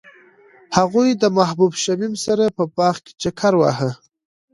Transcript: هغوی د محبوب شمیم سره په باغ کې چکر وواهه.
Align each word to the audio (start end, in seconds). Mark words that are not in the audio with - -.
هغوی 0.77 1.09
د 1.21 1.23
محبوب 1.37 1.73
شمیم 1.83 2.13
سره 2.25 2.45
په 2.57 2.63
باغ 2.77 2.95
کې 3.05 3.11
چکر 3.21 3.53
وواهه. 3.57 3.91